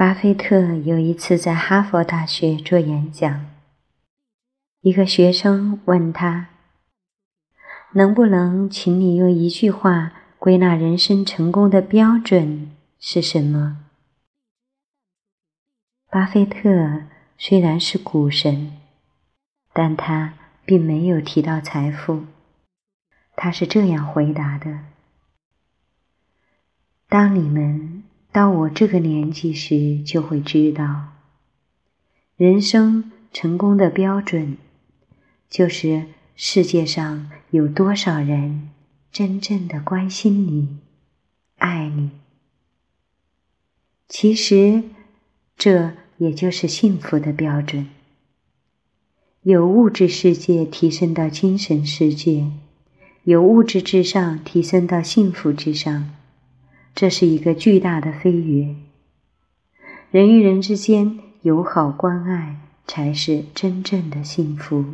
[0.00, 3.50] 巴菲特有一次在哈佛大学做演讲，
[4.80, 6.48] 一个学生问他
[7.92, 13.84] ：“能不能请你用一句话归纳人生成功的标准是什么？”
[16.10, 17.02] 巴菲特
[17.36, 18.78] 虽然是股神，
[19.74, 20.32] 但他
[20.64, 22.24] 并没有提到财富。
[23.36, 24.78] 他是这样回答的
[27.06, 27.89] ：“当你们
[28.32, 31.08] 到我这个年纪时，就会知道，
[32.36, 34.56] 人生成功的标准，
[35.48, 36.06] 就是
[36.36, 38.70] 世界上有多少人
[39.10, 40.78] 真正的关心你、
[41.56, 42.10] 爱你。
[44.08, 44.84] 其实，
[45.56, 47.88] 这也就是幸福的标准。
[49.42, 52.50] 由物质世界提升到精神世界。”
[53.24, 56.14] 由物质至上提升到幸福之上，
[56.94, 58.74] 这是一个巨大的飞跃。
[60.10, 64.84] 人与人之间友好关爱，才是真正的幸福。